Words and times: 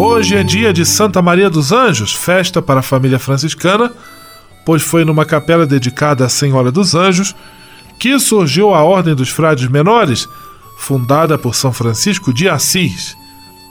Hoje 0.00 0.36
é 0.36 0.44
dia 0.44 0.72
de 0.72 0.86
Santa 0.86 1.20
Maria 1.20 1.50
dos 1.50 1.72
Anjos, 1.72 2.14
festa 2.14 2.62
para 2.62 2.78
a 2.78 2.84
família 2.84 3.18
franciscana, 3.18 3.92
pois 4.64 4.80
foi 4.80 5.04
numa 5.04 5.24
capela 5.24 5.66
dedicada 5.66 6.24
à 6.24 6.28
Senhora 6.28 6.70
dos 6.70 6.94
Anjos 6.94 7.34
que 7.98 8.16
surgiu 8.20 8.72
a 8.72 8.84
Ordem 8.84 9.12
dos 9.12 9.28
Frades 9.28 9.68
Menores, 9.68 10.28
fundada 10.78 11.36
por 11.36 11.56
São 11.56 11.72
Francisco 11.72 12.32
de 12.32 12.48
Assis. 12.48 13.16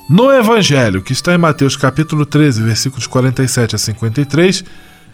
No 0.10 0.30
Evangelho, 0.30 1.02
que 1.02 1.14
está 1.14 1.34
em 1.34 1.38
Mateus 1.38 1.78
capítulo 1.78 2.26
13, 2.26 2.62
versículos 2.62 3.08
47 3.08 3.76
a 3.76 3.80
53, 3.80 4.66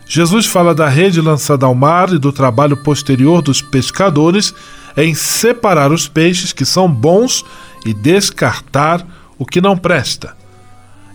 Jesus 0.07 0.47
fala 0.47 0.73
da 0.73 0.89
rede 0.89 1.21
lançada 1.21 1.67
ao 1.67 1.75
mar 1.75 2.11
e 2.11 2.17
do 2.17 2.31
trabalho 2.31 2.75
posterior 2.77 3.39
dos 3.43 3.61
pescadores 3.61 4.51
em 4.97 5.13
separar 5.13 5.91
os 5.91 6.07
peixes 6.07 6.51
que 6.51 6.65
são 6.65 6.91
bons 6.91 7.45
e 7.85 7.93
descartar 7.93 9.05
o 9.37 9.45
que 9.45 9.61
não 9.61 9.77
presta. 9.77 10.41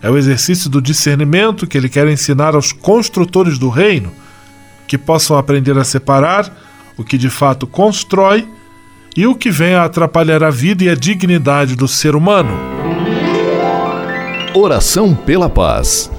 É 0.01 0.09
o 0.09 0.17
exercício 0.17 0.69
do 0.69 0.81
discernimento 0.81 1.67
que 1.67 1.77
ele 1.77 1.89
quer 1.89 2.07
ensinar 2.07 2.55
aos 2.55 2.71
construtores 2.71 3.57
do 3.57 3.69
reino, 3.69 4.11
que 4.87 4.97
possam 4.97 5.37
aprender 5.37 5.77
a 5.77 5.83
separar 5.83 6.51
o 6.97 7.03
que 7.03 7.17
de 7.17 7.29
fato 7.29 7.67
constrói 7.67 8.47
e 9.15 9.27
o 9.27 9.35
que 9.35 9.51
vem 9.51 9.73
a 9.73 9.83
atrapalhar 9.83 10.43
a 10.43 10.49
vida 10.49 10.83
e 10.83 10.89
a 10.89 10.95
dignidade 10.95 11.75
do 11.75 11.87
ser 11.87 12.15
humano. 12.15 12.51
Oração 14.53 15.13
pela 15.13 15.49
paz. 15.49 16.09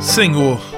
Senhor, 0.00 0.77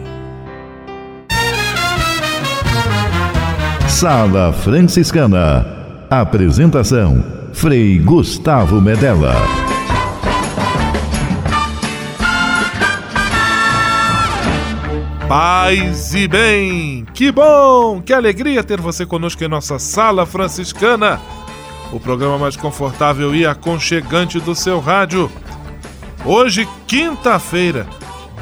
Sala 4.01 4.51
Franciscana. 4.51 5.63
Apresentação: 6.09 7.23
Frei 7.53 7.99
Gustavo 7.99 8.81
Medella. 8.81 9.35
Paz 15.27 16.15
e 16.15 16.27
bem! 16.27 17.05
Que 17.13 17.31
bom! 17.31 18.01
Que 18.01 18.11
alegria 18.11 18.63
ter 18.63 18.81
você 18.81 19.05
conosco 19.05 19.43
em 19.43 19.47
nossa 19.47 19.77
Sala 19.77 20.25
Franciscana, 20.25 21.21
o 21.93 21.99
programa 21.99 22.39
mais 22.39 22.57
confortável 22.57 23.35
e 23.35 23.45
aconchegante 23.45 24.39
do 24.39 24.55
seu 24.55 24.79
rádio. 24.79 25.31
Hoje, 26.25 26.67
quinta-feira, 26.87 27.85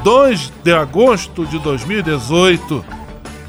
2 0.02 0.54
de 0.64 0.72
agosto 0.72 1.44
de 1.44 1.58
2018 1.58 2.99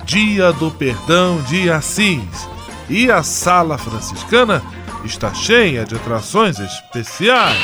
Dia 0.05 0.51
do 0.53 0.71
Perdão 0.71 1.41
de 1.43 1.71
Assis. 1.71 2.49
E 2.89 3.09
a 3.11 3.23
Sala 3.23 3.77
Franciscana 3.77 4.61
está 5.03 5.33
cheia 5.33 5.85
de 5.85 5.95
atrações 5.95 6.59
especiais. 6.59 7.57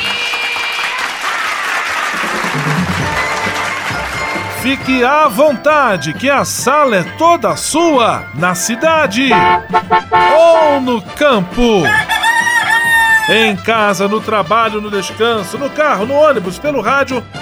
Fique 4.62 5.04
à 5.04 5.28
vontade, 5.28 6.12
que 6.12 6.28
a 6.28 6.44
sala 6.44 6.96
é 6.96 7.02
toda 7.16 7.56
sua, 7.56 8.24
na 8.34 8.54
cidade 8.54 9.30
ou 10.36 10.80
no 10.80 11.00
campo. 11.00 11.82
Em 13.30 13.54
casa, 13.56 14.08
no 14.08 14.20
trabalho, 14.20 14.80
no 14.80 14.90
descanso, 14.90 15.56
no 15.56 15.70
carro, 15.70 16.06
no 16.06 16.14
ônibus, 16.14 16.58
pelo 16.58 16.80
rádio 16.80 17.22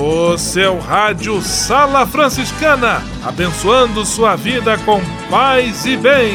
O 0.00 0.38
seu 0.38 0.78
rádio 0.78 1.42
Sala 1.42 2.06
Franciscana, 2.06 3.02
abençoando 3.26 4.04
sua 4.04 4.36
vida 4.36 4.78
com 4.78 5.00
paz 5.28 5.84
e 5.86 5.96
bem. 5.96 6.34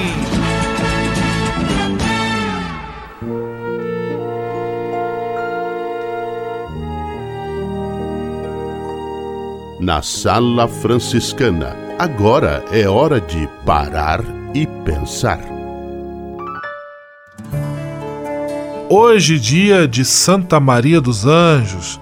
Na 9.79 10.01
Sala 10.01 10.67
Franciscana, 10.67 11.73
agora 11.97 12.65
é 12.69 12.85
hora 12.89 13.21
de 13.21 13.47
parar 13.65 14.19
e 14.53 14.67
pensar. 14.83 15.39
Hoje, 18.89 19.39
dia 19.39 19.87
de 19.87 20.03
Santa 20.03 20.59
Maria 20.59 20.99
dos 20.99 21.25
Anjos, 21.25 21.97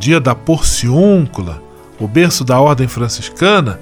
dia 0.00 0.18
da 0.18 0.34
Porciúncula, 0.34 1.62
o 2.00 2.08
berço 2.08 2.42
da 2.42 2.58
Ordem 2.58 2.88
Franciscana, 2.88 3.78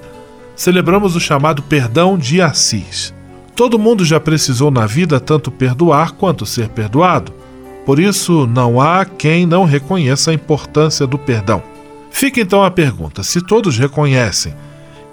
celebramos 0.53 1.15
o 1.15 1.19
chamado 1.19 1.63
perdão 1.63 2.17
de 2.17 2.41
Assis. 2.41 3.13
Todo 3.55 3.79
mundo 3.79 4.03
já 4.03 4.19
precisou 4.19 4.69
na 4.69 4.85
vida 4.85 5.17
tanto 5.19 5.49
perdoar 5.49 6.11
quanto 6.11 6.45
ser 6.45 6.67
perdoado. 6.67 7.31
Por 7.85 7.99
isso, 7.99 8.45
não 8.45 8.81
há 8.81 9.05
quem 9.05 9.45
não 9.45 9.63
reconheça 9.63 10.31
a 10.31 10.33
importância 10.33 11.07
do 11.07 11.17
perdão. 11.17 11.63
Fica 12.11 12.41
então 12.41 12.63
a 12.63 12.69
pergunta: 12.69 13.23
se 13.23 13.41
todos 13.41 13.77
reconhecem 13.77 14.53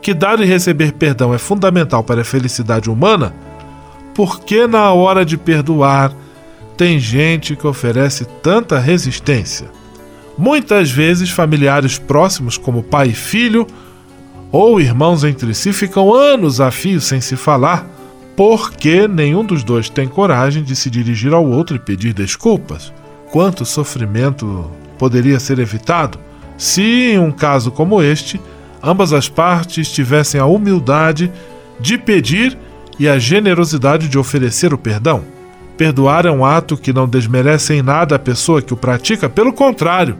que 0.03 0.13
dar 0.13 0.41
e 0.41 0.45
receber 0.45 0.93
perdão 0.93 1.33
é 1.33 1.39
fundamental 1.39 2.03
para 2.03 2.23
a 2.23 2.25
felicidade 2.25 2.91
humana, 2.91 3.33
por 4.13 4.41
que 4.41 4.67
na 4.67 4.93
hora 4.93 5.25
de 5.25 5.37
perdoar 5.37 6.13
tem 6.77 6.99
gente 6.99 7.55
que 7.55 7.67
oferece 7.67 8.25
tanta 8.43 8.79
resistência. 8.79 9.76
Muitas 10.39 10.91
vezes, 10.91 11.31
familiares 11.31 11.99
próximos, 11.99 12.59
como 12.59 12.83
pai 12.83 13.09
e 13.09 13.15
filho, 13.15 13.67
ou 14.53 14.81
irmãos 14.81 15.25
entre 15.25 15.55
si, 15.55 15.73
ficam 15.73 16.13
anos 16.13 16.61
a 16.61 16.71
fio 16.71 17.01
sem 17.01 17.21
se 17.21 17.37
falar, 17.37 17.87
porque 18.37 19.09
nenhum 19.09 19.45
dos 19.45 19.65
dois 19.65 19.89
tem 19.89 20.07
coragem 20.07 20.63
de 20.63 20.77
se 20.77 20.91
dirigir 20.91 21.33
ao 21.33 21.45
outro 21.45 21.77
e 21.77 21.81
pedir 21.81 22.13
desculpas. 22.13 22.93
Quanto 23.31 23.65
sofrimento 23.65 24.71
poderia 24.99 25.41
ser 25.41 25.59
evitado 25.59 26.19
se, 26.57 26.83
em 26.83 27.19
um 27.19 27.33
caso 27.33 27.71
como 27.71 28.03
este, 28.03 28.41
ambas 28.83 29.13
as 29.13 29.29
partes 29.29 29.91
tivessem 29.91 30.41
a 30.41 30.47
humildade 30.47 31.33
de 31.81 31.97
pedir 31.97 32.57
e 32.99 33.09
a 33.09 33.19
generosidade 33.19 34.07
de 34.07 34.19
oferecer 34.19 34.73
o 34.75 34.79
perdão? 34.79 35.25
Perdoar 35.77 36.25
é 36.25 36.31
um 36.31 36.45
ato 36.45 36.77
que 36.77 36.93
não 36.93 37.07
desmerece 37.07 37.75
em 37.75 37.83
nada 37.83 38.17
a 38.17 38.19
pessoa 38.19 38.63
que 38.63 38.73
o 38.73 38.77
pratica, 38.77 39.29
pelo 39.29 39.53
contrário, 39.53 40.17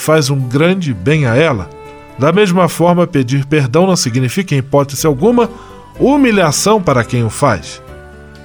faz 0.00 0.30
um 0.30 0.38
grande 0.38 0.94
bem 0.94 1.26
a 1.26 1.34
ela. 1.34 1.68
Da 2.18 2.32
mesma 2.32 2.68
forma, 2.68 3.06
pedir 3.06 3.44
perdão 3.46 3.86
não 3.86 3.96
significa, 3.96 4.54
em 4.54 4.58
hipótese 4.58 5.06
alguma, 5.06 5.48
humilhação 5.98 6.80
para 6.82 7.04
quem 7.04 7.24
o 7.24 7.30
faz. 7.30 7.82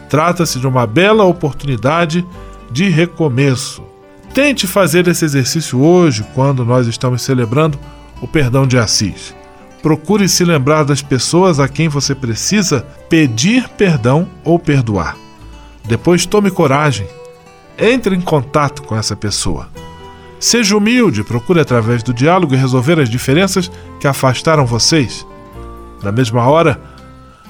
Trata-se 0.10 0.60
de 0.60 0.68
uma 0.68 0.86
bela 0.86 1.24
oportunidade 1.24 2.26
de 2.72 2.90
recomeço. 2.90 3.84
Tente 4.34 4.68
fazer 4.68 5.08
esse 5.08 5.26
exercício 5.26 5.82
hoje, 5.82 6.26
quando 6.34 6.66
nós 6.66 6.88
estamos 6.88 7.22
celebrando 7.22 7.80
o 8.22 8.28
perdão 8.28 8.66
de 8.68 8.78
Assis. 8.78 9.36
Procure 9.82 10.30
se 10.30 10.46
lembrar 10.46 10.84
das 10.84 11.02
pessoas 11.02 11.60
a 11.60 11.68
quem 11.68 11.90
você 11.90 12.16
precisa 12.16 12.86
pedir 13.10 13.68
perdão 13.70 14.28
ou 14.44 14.58
perdoar. 14.58 15.18
Depois 15.84 16.26
tome 16.26 16.50
coragem. 16.50 17.08
Entre 17.78 18.16
em 18.16 18.22
contato 18.22 18.84
com 18.84 18.96
essa 18.96 19.16
pessoa. 19.16 19.68
Seja 20.44 20.76
humilde, 20.76 21.24
procure 21.24 21.62
através 21.62 22.04
do 22.04 22.14
diálogo 22.14 22.54
resolver 22.54 23.00
as 23.00 23.08
diferenças 23.08 23.72
que 23.98 24.06
afastaram 24.06 24.66
vocês. 24.66 25.26
Na 26.04 26.12
mesma 26.12 26.46
hora, 26.46 26.82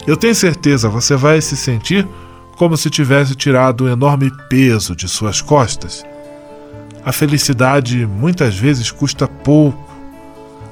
eu 0.06 0.16
tenho 0.16 0.36
certeza 0.36 0.88
você 0.88 1.16
vai 1.16 1.42
se 1.42 1.58
sentir 1.58 2.08
como 2.56 2.78
se 2.78 2.92
tivesse 2.92 3.34
tirado 3.34 3.86
um 3.86 3.90
enorme 3.92 4.32
peso 4.48 4.96
de 4.96 5.10
suas 5.10 5.42
costas. 5.42 6.06
A 7.04 7.12
felicidade 7.12 8.06
muitas 8.06 8.56
vezes 8.56 8.92
custa 8.92 9.28
pouco. 9.28 9.92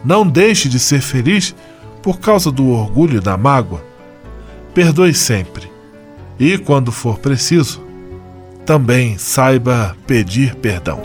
Não 0.06 0.26
deixe 0.26 0.70
de 0.70 0.78
ser 0.78 1.02
feliz 1.02 1.56
por 2.04 2.20
causa 2.20 2.52
do 2.52 2.70
orgulho 2.70 3.18
e 3.18 3.20
da 3.20 3.36
mágoa. 3.36 3.84
Perdoe 4.76 5.16
sempre 5.16 5.72
e, 6.40 6.56
quando 6.60 6.92
for 6.92 7.18
preciso, 7.18 7.84
também 8.64 9.18
saiba 9.18 9.98
pedir 10.06 10.54
perdão. 10.54 11.02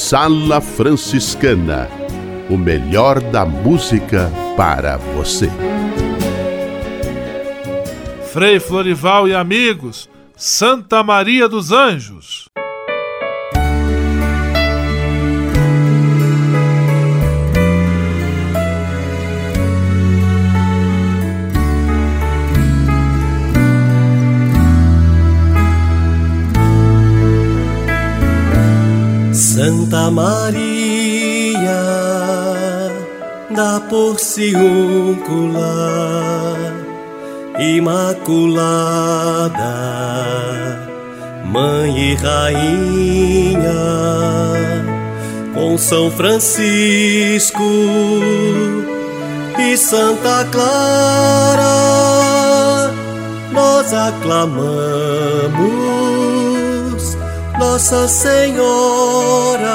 Sala 0.00 0.62
Franciscana 0.62 1.86
o 2.48 2.56
melhor 2.56 3.20
da 3.20 3.44
música 3.44 4.32
para 4.56 4.96
você. 4.96 5.48
Frei 8.32 8.58
Florival 8.58 9.28
e 9.28 9.34
amigos, 9.34 10.08
Santa 10.34 11.02
Maria 11.02 11.46
dos 11.46 11.70
Anjos. 11.70 12.48
Santa 29.60 30.10
Maria 30.10 31.84
da 33.50 33.78
Porciúncula, 33.90 34.56
Imaculada, 37.58 38.80
Mãe 41.44 42.12
e 42.12 42.14
Rainha, 42.14 43.60
com 45.52 45.76
São 45.76 46.10
Francisco 46.10 47.60
e 49.58 49.76
Santa 49.76 50.46
Clara, 50.50 51.66
nós 53.52 53.92
aclamamos 53.92 55.00
nossa 57.80 58.06
Senhora. 58.08 59.70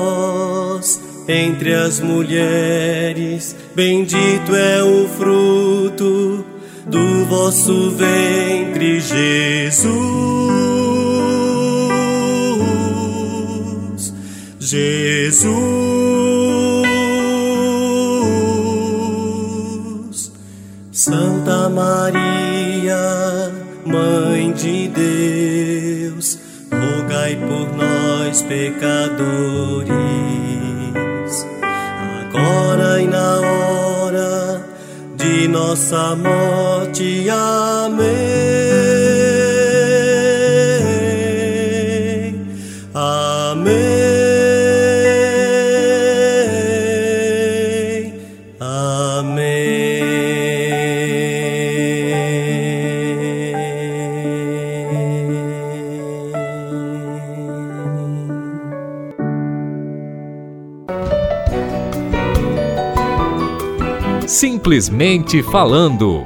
Vós 0.00 1.00
entre 1.28 1.74
as 1.74 2.00
mulheres, 2.00 3.54
bendito 3.74 4.54
é 4.54 4.82
o 4.82 5.06
fruto 5.08 6.44
do 6.86 7.24
vosso 7.26 7.90
ventre, 7.90 9.00
Jesus. 9.00 9.90
Jesus. 14.58 15.50
Santa 20.90 21.68
Maria, 21.68 22.96
Mãe 23.86 24.52
de 24.52 24.88
Deus, 24.88 26.38
rogai 26.70 27.36
por 27.36 27.76
nós, 27.76 27.99
pecadores, 28.42 29.90
agora 32.20 33.02
e 33.02 33.06
na 33.06 33.40
hora 33.40 34.64
de 35.16 35.48
nossa 35.48 36.14
morte. 36.14 37.28
Amém. 37.28 38.69
Simplesmente 64.30 65.42
falando. 65.42 66.24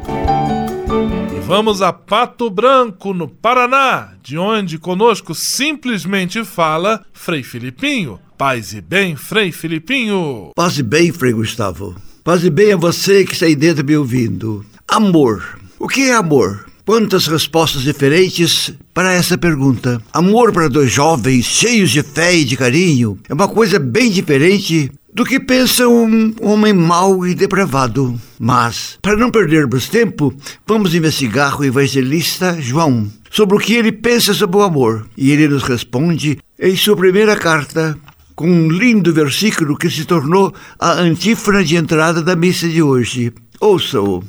E 1.35 1.41
vamos 1.41 1.81
a 1.81 1.91
Pato 1.91 2.51
Branco, 2.51 3.15
no 3.15 3.27
Paraná, 3.27 4.13
de 4.23 4.37
onde 4.37 4.77
conosco 4.77 5.35
simplesmente 5.35 6.45
fala 6.45 7.03
Frei 7.15 7.43
Filipinho. 7.43 8.21
Paz 8.37 8.75
e 8.75 8.83
bem, 8.83 9.17
Frei 9.17 9.51
Filipinho. 9.51 10.51
Paz 10.55 10.79
e 10.79 10.83
bem, 10.83 11.13
Frei 11.13 11.33
Gustavo. 11.33 11.97
Paz 12.23 12.45
e 12.45 12.51
bem 12.51 12.75
a 12.75 12.77
você 12.77 13.25
que 13.25 13.33
está 13.33 13.47
aí 13.47 13.57
dentro 13.57 13.83
me 13.83 13.97
ouvindo. 13.97 14.63
Amor. 14.87 15.59
O 15.79 15.89
que 15.89 16.11
é 16.11 16.15
amor? 16.15 16.67
Quantas 16.85 17.27
respostas 17.27 17.81
diferentes 17.81 18.75
para 18.93 19.15
essa 19.15 19.39
pergunta. 19.39 19.99
Amor 20.13 20.53
para 20.53 20.69
dois 20.69 20.93
jovens 20.93 21.47
cheios 21.47 21.91
de 21.91 22.03
fé 22.03 22.37
e 22.37 22.45
de 22.45 22.55
carinho 22.55 23.19
é 23.27 23.33
uma 23.33 23.49
coisa 23.49 23.79
bem 23.79 24.11
diferente 24.11 24.93
do 25.15 25.25
que 25.25 25.39
pensa 25.39 25.87
um 25.87 26.35
homem 26.41 26.73
mau 26.73 27.25
e 27.25 27.37
depravado. 27.37 28.21
Mas, 28.39 28.99
para 29.01 29.17
não 29.17 29.31
perdermos 29.31 29.89
tempo, 29.89 30.35
vamos 30.67 30.93
investigar 30.93 31.59
o 31.59 31.65
evangelista 31.65 32.61
João 32.61 33.09
sobre 33.31 33.57
o 33.57 33.61
que 33.61 33.75
ele 33.75 33.93
pensa 33.93 34.35
sobre 34.35 34.57
o 34.57 34.63
amor. 34.63 35.07
E 35.17 35.31
ele 35.31 35.47
nos 35.47 35.63
responde 35.63 36.39
em 36.59 36.77
sua 36.77 36.97
primeira 36.97 37.37
carta, 37.37 37.97
com 38.35 38.51
um 38.51 38.69
lindo 38.69 39.13
versículo 39.13 39.77
que 39.77 39.89
se 39.89 40.05
tornou 40.05 40.53
a 40.81 40.95
antífona 40.95 41.63
de 41.63 41.77
entrada 41.77 42.21
da 42.21 42.35
missa 42.35 42.69
de 42.69 42.83
hoje. 42.83 43.33
Ouça-o. 43.61 44.25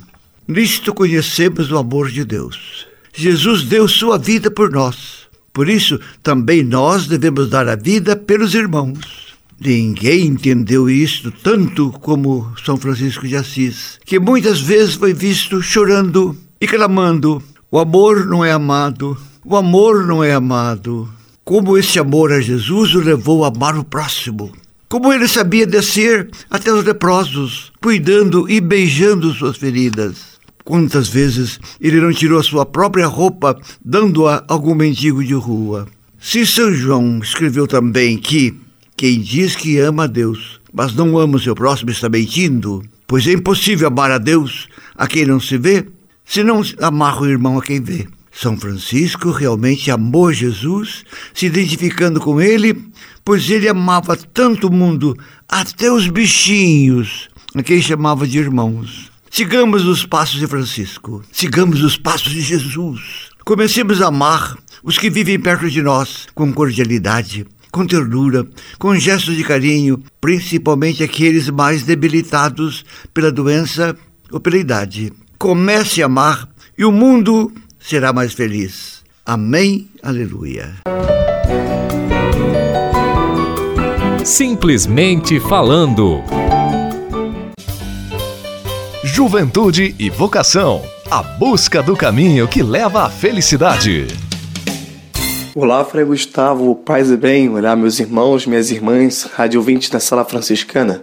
Nisto 0.46 0.94
conhecemos 0.94 1.72
o 1.72 1.78
amor 1.78 2.08
de 2.08 2.24
Deus. 2.24 2.86
Jesus 3.12 3.64
deu 3.64 3.88
sua 3.88 4.16
vida 4.16 4.52
por 4.52 4.70
nós. 4.70 5.26
Por 5.52 5.68
isso, 5.68 5.98
também 6.22 6.62
nós 6.62 7.08
devemos 7.08 7.50
dar 7.50 7.66
a 7.68 7.74
vida 7.74 8.14
pelos 8.14 8.54
irmãos. 8.54 9.25
Ninguém 9.58 10.26
entendeu 10.26 10.88
isto 10.88 11.30
tanto 11.30 11.90
como 12.00 12.52
São 12.62 12.76
Francisco 12.76 13.26
de 13.26 13.36
Assis, 13.36 13.98
que 14.04 14.18
muitas 14.18 14.60
vezes 14.60 14.94
foi 14.94 15.14
visto 15.14 15.62
chorando 15.62 16.36
e 16.60 16.66
clamando: 16.66 17.42
O 17.70 17.78
amor 17.78 18.26
não 18.26 18.44
é 18.44 18.52
amado, 18.52 19.16
o 19.42 19.56
amor 19.56 20.06
não 20.06 20.22
é 20.22 20.34
amado. 20.34 21.08
Como 21.42 21.78
esse 21.78 21.98
amor 21.98 22.32
a 22.32 22.40
Jesus 22.40 22.94
o 22.94 23.00
levou 23.00 23.44
a 23.44 23.48
amar 23.48 23.78
o 23.78 23.84
próximo. 23.84 24.52
Como 24.88 25.12
ele 25.12 25.26
sabia 25.26 25.66
descer 25.66 26.28
até 26.50 26.70
os 26.72 26.84
leprosos, 26.84 27.72
cuidando 27.80 28.50
e 28.50 28.60
beijando 28.60 29.32
suas 29.32 29.56
feridas. 29.56 30.36
Quantas 30.64 31.08
vezes 31.08 31.58
ele 31.80 32.00
não 32.00 32.12
tirou 32.12 32.40
a 32.40 32.42
sua 32.42 32.66
própria 32.66 33.06
roupa, 33.06 33.56
dando-a 33.82 34.36
a 34.36 34.44
algum 34.48 34.74
mendigo 34.74 35.24
de 35.24 35.34
rua? 35.34 35.86
Se 36.20 36.44
São 36.44 36.72
João 36.74 37.20
escreveu 37.22 37.66
também 37.66 38.18
que 38.18 38.65
quem 38.96 39.20
diz 39.20 39.54
que 39.54 39.78
ama 39.78 40.04
a 40.04 40.06
Deus, 40.06 40.58
mas 40.72 40.94
não 40.94 41.18
ama 41.18 41.36
o 41.36 41.40
seu 41.40 41.54
próximo 41.54 41.90
está 41.90 42.08
mentindo, 42.08 42.82
pois 43.06 43.26
é 43.26 43.32
impossível 43.32 43.88
amar 43.88 44.10
a 44.10 44.18
Deus 44.18 44.68
a 44.96 45.06
quem 45.06 45.26
não 45.26 45.38
se 45.38 45.58
vê, 45.58 45.86
se 46.24 46.42
não 46.42 46.62
amar 46.80 47.20
o 47.20 47.26
irmão 47.26 47.58
a 47.58 47.62
quem 47.62 47.80
vê. 47.80 48.06
São 48.32 48.56
Francisco 48.56 49.30
realmente 49.30 49.90
amou 49.90 50.32
Jesus, 50.32 51.04
se 51.34 51.46
identificando 51.46 52.20
com 52.20 52.40
ele, 52.40 52.86
pois 53.24 53.48
ele 53.50 53.68
amava 53.68 54.16
tanto 54.16 54.68
o 54.68 54.72
mundo, 54.72 55.16
até 55.48 55.90
os 55.90 56.08
bichinhos, 56.08 57.28
a 57.54 57.62
quem 57.62 57.80
chamava 57.80 58.26
de 58.26 58.38
irmãos. 58.38 59.10
Sigamos 59.30 59.84
os 59.84 60.06
passos 60.06 60.38
de 60.40 60.46
Francisco, 60.46 61.22
sigamos 61.30 61.82
os 61.82 61.98
passos 61.98 62.32
de 62.32 62.40
Jesus. 62.40 63.28
Comecemos 63.44 64.00
a 64.00 64.08
amar 64.08 64.56
os 64.82 64.98
que 64.98 65.10
vivem 65.10 65.38
perto 65.38 65.70
de 65.70 65.82
nós 65.82 66.26
com 66.34 66.52
cordialidade, 66.52 67.46
com 67.76 67.86
ternura, 67.86 68.48
com 68.78 68.98
gestos 68.98 69.36
de 69.36 69.44
carinho, 69.44 70.02
principalmente 70.18 71.04
aqueles 71.04 71.50
mais 71.50 71.82
debilitados 71.82 72.86
pela 73.12 73.30
doença 73.30 73.94
ou 74.32 74.40
pela 74.40 74.56
idade. 74.56 75.12
Comece 75.38 76.02
a 76.02 76.06
amar 76.06 76.48
e 76.78 76.86
o 76.86 76.90
mundo 76.90 77.52
será 77.78 78.14
mais 78.14 78.32
feliz. 78.32 79.02
Amém. 79.26 79.90
Aleluia. 80.02 80.74
Simplesmente 84.24 85.38
falando. 85.38 86.22
Juventude 89.04 89.94
e 89.98 90.08
vocação. 90.08 90.82
A 91.10 91.22
busca 91.22 91.82
do 91.82 91.94
caminho 91.94 92.48
que 92.48 92.62
leva 92.62 93.04
à 93.04 93.10
felicidade. 93.10 94.25
Olá, 95.58 95.82
Frei 95.86 96.04
Gustavo, 96.04 96.74
paz 96.74 97.10
e 97.10 97.16
bem, 97.16 97.48
olá 97.48 97.74
meus 97.74 97.98
irmãos, 97.98 98.44
minhas 98.44 98.70
irmãs, 98.70 99.22
rádio 99.22 99.58
ouvintes 99.58 99.88
da 99.88 99.98
Sala 99.98 100.22
Franciscana. 100.22 101.02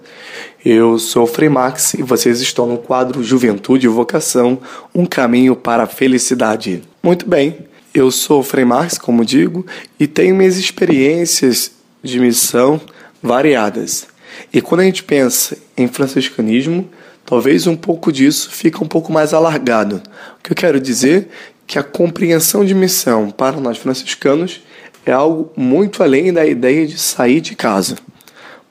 Eu 0.63 0.99
sou 0.99 1.23
o 1.23 1.27
Frei 1.27 1.49
Max 1.49 1.95
e 1.95 2.03
vocês 2.03 2.39
estão 2.39 2.67
no 2.67 2.77
quadro 2.77 3.23
Juventude 3.23 3.87
e 3.87 3.89
Vocação 3.89 4.59
Um 4.93 5.07
Caminho 5.07 5.55
para 5.55 5.81
a 5.81 5.87
Felicidade. 5.87 6.83
Muito 7.01 7.27
bem, 7.27 7.65
eu 7.95 8.11
sou 8.11 8.41
o 8.41 8.43
Frei 8.43 8.63
Max, 8.63 8.95
como 8.95 9.25
digo, 9.25 9.65
e 9.99 10.05
tenho 10.05 10.35
minhas 10.35 10.57
experiências 10.57 11.71
de 12.03 12.19
missão 12.19 12.79
variadas. 13.23 14.05
E 14.53 14.61
quando 14.61 14.81
a 14.81 14.85
gente 14.85 15.03
pensa 15.03 15.57
em 15.75 15.87
franciscanismo, 15.87 16.87
talvez 17.25 17.65
um 17.65 17.75
pouco 17.75 18.11
disso 18.11 18.51
fica 18.51 18.83
um 18.83 18.87
pouco 18.87 19.11
mais 19.11 19.33
alargado. 19.33 19.95
O 20.37 20.43
que 20.43 20.51
eu 20.51 20.55
quero 20.55 20.79
dizer 20.79 21.29
que 21.65 21.79
a 21.79 21.83
compreensão 21.83 22.65
de 22.65 22.73
missão 22.73 23.29
para 23.29 23.59
nós 23.59 23.77
franciscanos 23.77 24.61
é 25.05 25.11
algo 25.11 25.51
muito 25.55 26.03
além 26.03 26.31
da 26.31 26.45
ideia 26.45 26.85
de 26.87 26.97
sair 26.97 27.41
de 27.41 27.55
casa. 27.55 27.97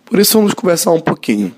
Por 0.04 0.18
isso 0.18 0.38
vamos 0.38 0.54
conversar 0.54 0.92
um 0.92 1.00
pouquinho. 1.00 1.54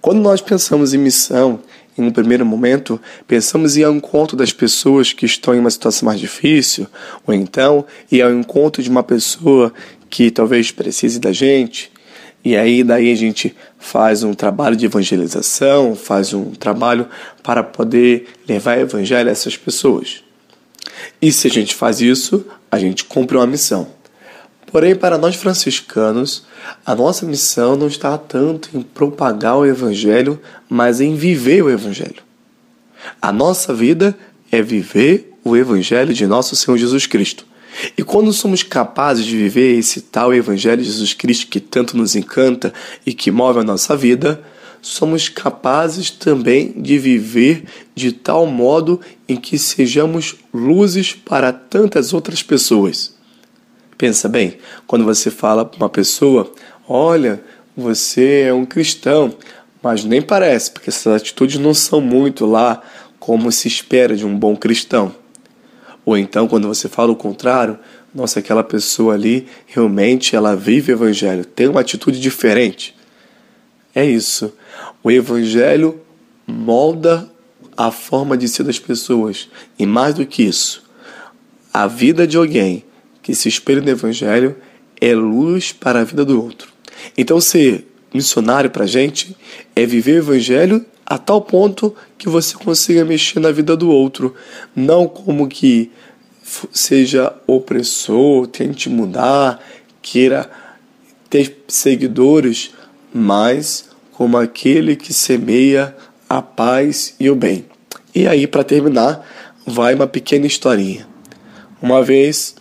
Quando 0.00 0.20
nós 0.20 0.40
pensamos 0.40 0.94
em 0.94 0.98
missão, 0.98 1.60
em 1.98 2.02
um 2.02 2.10
primeiro 2.10 2.44
momento, 2.44 3.00
pensamos 3.26 3.76
em 3.76 3.82
ao 3.82 3.94
encontro 3.94 4.36
das 4.36 4.52
pessoas 4.52 5.12
que 5.12 5.24
estão 5.24 5.54
em 5.54 5.58
uma 5.58 5.70
situação 5.70 6.06
mais 6.06 6.20
difícil, 6.20 6.86
ou 7.26 7.32
então 7.32 7.84
ir 8.12 8.22
ao 8.22 8.32
encontro 8.32 8.82
de 8.82 8.90
uma 8.90 9.02
pessoa 9.02 9.72
que 10.10 10.30
talvez 10.30 10.70
precise 10.70 11.18
da 11.18 11.32
gente, 11.32 11.90
e 12.44 12.56
aí 12.56 12.84
daí 12.84 13.10
a 13.10 13.16
gente 13.16 13.56
faz 13.78 14.22
um 14.22 14.32
trabalho 14.32 14.76
de 14.76 14.86
evangelização, 14.86 15.96
faz 15.96 16.32
um 16.32 16.52
trabalho 16.52 17.08
para 17.42 17.64
poder 17.64 18.28
levar 18.48 18.78
o 18.78 18.82
evangelho 18.82 19.28
a 19.28 19.32
essas 19.32 19.56
pessoas. 19.56 20.22
E 21.20 21.32
se 21.32 21.46
a 21.46 21.50
gente 21.50 21.74
faz 21.74 22.00
isso, 22.00 22.46
a 22.70 22.78
gente 22.78 23.04
cumpre 23.04 23.36
uma 23.36 23.46
missão. 23.46 23.88
Porém, 24.70 24.94
para 24.94 25.16
nós 25.16 25.36
franciscanos, 25.36 26.44
a 26.84 26.94
nossa 26.94 27.24
missão 27.24 27.76
não 27.76 27.86
está 27.86 28.18
tanto 28.18 28.70
em 28.74 28.82
propagar 28.82 29.56
o 29.56 29.64
evangelho, 29.64 30.40
mas 30.68 31.00
em 31.00 31.14
viver 31.14 31.62
o 31.62 31.70
evangelho. 31.70 32.22
A 33.22 33.32
nossa 33.32 33.72
vida 33.72 34.16
é 34.50 34.60
viver 34.60 35.32
o 35.44 35.56
evangelho 35.56 36.12
de 36.12 36.26
nosso 36.26 36.56
Senhor 36.56 36.76
Jesus 36.76 37.06
Cristo. 37.06 37.46
E 37.96 38.02
quando 38.02 38.32
somos 38.32 38.62
capazes 38.62 39.24
de 39.24 39.36
viver 39.36 39.78
esse 39.78 40.00
tal 40.00 40.32
Evangelho 40.32 40.82
de 40.82 40.88
Jesus 40.88 41.12
Cristo 41.12 41.46
que 41.48 41.60
tanto 41.60 41.96
nos 41.96 42.16
encanta 42.16 42.72
e 43.04 43.12
que 43.12 43.30
move 43.30 43.60
a 43.60 43.64
nossa 43.64 43.96
vida, 43.96 44.42
somos 44.86 45.28
capazes 45.28 46.12
também 46.12 46.72
de 46.76 46.96
viver 46.96 47.64
de 47.92 48.12
tal 48.12 48.46
modo 48.46 49.00
em 49.28 49.36
que 49.36 49.58
sejamos 49.58 50.36
luzes 50.54 51.12
para 51.12 51.52
tantas 51.52 52.12
outras 52.14 52.40
pessoas. 52.40 53.12
Pensa 53.98 54.28
bem, 54.28 54.58
quando 54.86 55.04
você 55.04 55.28
fala 55.28 55.64
para 55.64 55.76
uma 55.76 55.88
pessoa, 55.88 56.52
olha, 56.88 57.42
você 57.76 58.42
é 58.42 58.54
um 58.54 58.64
cristão, 58.64 59.34
mas 59.82 60.04
nem 60.04 60.22
parece, 60.22 60.70
porque 60.70 60.90
essas 60.90 61.20
atitudes 61.20 61.58
não 61.58 61.74
são 61.74 62.00
muito 62.00 62.46
lá 62.46 62.80
como 63.18 63.50
se 63.50 63.66
espera 63.66 64.16
de 64.16 64.24
um 64.24 64.38
bom 64.38 64.54
cristão. 64.54 65.12
Ou 66.04 66.16
então, 66.16 66.46
quando 66.46 66.68
você 66.68 66.88
fala 66.88 67.10
o 67.10 67.16
contrário, 67.16 67.76
nossa, 68.14 68.38
aquela 68.38 68.62
pessoa 68.62 69.14
ali 69.14 69.48
realmente 69.66 70.36
ela 70.36 70.54
vive 70.54 70.92
o 70.92 70.94
evangelho, 70.94 71.44
tem 71.44 71.66
uma 71.66 71.80
atitude 71.80 72.20
diferente. 72.20 72.94
É 73.96 74.04
isso. 74.04 74.52
O 75.06 75.10
evangelho 75.12 76.00
molda 76.44 77.30
a 77.76 77.92
forma 77.92 78.36
de 78.36 78.48
ser 78.48 78.64
das 78.64 78.80
pessoas. 78.80 79.48
E 79.78 79.86
mais 79.86 80.16
do 80.16 80.26
que 80.26 80.42
isso, 80.42 80.82
a 81.72 81.86
vida 81.86 82.26
de 82.26 82.36
alguém 82.36 82.82
que 83.22 83.32
se 83.32 83.48
espelha 83.48 83.80
no 83.80 83.88
evangelho 83.88 84.56
é 85.00 85.14
luz 85.14 85.70
para 85.70 86.00
a 86.00 86.02
vida 86.02 86.24
do 86.24 86.42
outro. 86.42 86.72
Então, 87.16 87.40
ser 87.40 87.86
missionário 88.12 88.68
para 88.68 88.82
a 88.82 88.88
gente 88.88 89.36
é 89.76 89.86
viver 89.86 90.14
o 90.14 90.18
evangelho 90.18 90.84
a 91.06 91.16
tal 91.16 91.40
ponto 91.40 91.94
que 92.18 92.28
você 92.28 92.56
consiga 92.56 93.04
mexer 93.04 93.38
na 93.38 93.52
vida 93.52 93.76
do 93.76 93.88
outro, 93.88 94.34
não 94.74 95.06
como 95.06 95.46
que 95.46 95.92
seja 96.72 97.32
opressor, 97.46 98.48
tente 98.48 98.88
mudar, 98.88 99.64
queira 100.02 100.50
ter 101.30 101.62
seguidores, 101.68 102.72
mas 103.14 103.94
como 104.16 104.38
aquele 104.38 104.96
que 104.96 105.12
semeia 105.12 105.94
a 106.26 106.40
paz 106.40 107.14
e 107.20 107.28
o 107.28 107.36
bem. 107.36 107.66
E 108.14 108.26
aí, 108.26 108.46
para 108.46 108.64
terminar, 108.64 109.22
vai 109.66 109.94
uma 109.94 110.06
pequena 110.06 110.46
historinha. 110.46 111.06
Uma 111.82 112.02
vez 112.02 112.56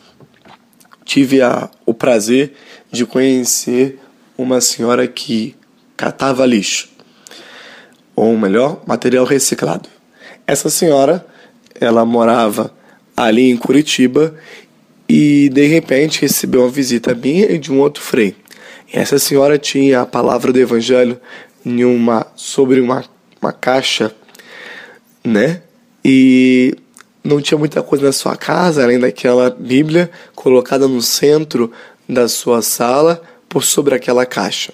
tive 1.06 1.41
a, 1.41 1.70
o 1.86 1.94
prazer 1.94 2.54
de 2.91 3.06
conhecer 3.06 4.00
uma 4.38 4.60
senhora 4.60 5.08
que 5.08 5.56
catava 5.96 6.46
lixo 6.46 6.89
ou 8.13 8.38
melhor, 8.38 8.82
material 8.86 9.24
reciclado. 9.24 9.88
Essa 10.46 10.70
senhora, 10.70 11.26
ela 11.80 12.04
morava 12.04 12.74
ali 13.15 13.50
em 13.50 13.56
Curitiba 13.56 14.36
e 15.08 15.50
de 15.50 15.68
repente 15.68 16.22
recebeu 16.22 16.62
uma 16.62 16.70
visita 16.70 17.13
minha 17.13 17.50
e 17.50 17.58
de 17.58 17.72
um 17.72 17.80
outro 17.80 18.04
frei. 18.04 18.36
E 18.94 18.98
essa 18.98 19.18
senhora 19.18 19.58
tinha 19.58 20.02
a 20.02 20.06
palavra 20.06 20.54
do 20.54 20.60
evangelho 20.60 21.20
em 21.65 21.84
uma 21.84 22.28
sobre 22.36 22.80
uma, 22.80 23.04
uma 23.41 23.51
caixa, 23.51 24.13
né? 25.23 25.62
E 26.04 26.75
não 27.23 27.41
tinha 27.41 27.58
muita 27.58 27.82
coisa 27.82 28.06
na 28.06 28.12
sua 28.12 28.36
casa 28.38 28.84
além 28.84 28.99
daquela 28.99 29.49
Bíblia 29.49 30.12
colocada 30.36 30.88
no 30.88 31.01
centro 31.01 31.71
da 32.08 32.28
sua 32.28 32.62
sala 32.62 33.21
por 33.49 33.63
sobre 33.63 33.95
aquela 33.95 34.25
caixa. 34.25 34.71